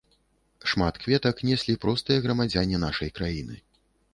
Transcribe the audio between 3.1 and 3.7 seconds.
краіны.